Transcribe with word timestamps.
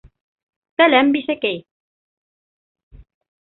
Сәләм, 0.81 1.11
бисәкәй! 1.17 1.59